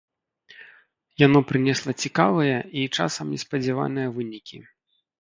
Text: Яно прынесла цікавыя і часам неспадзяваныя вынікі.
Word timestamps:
Яно 1.25 1.39
прынесла 1.51 1.95
цікавыя 2.07 2.57
і 2.83 2.89
часам 2.97 3.25
неспадзяваныя 3.37 4.07
вынікі. 4.21 4.57